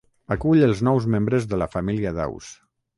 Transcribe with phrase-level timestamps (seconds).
[0.35, 2.55] Acull els nous membres de la família d'aus.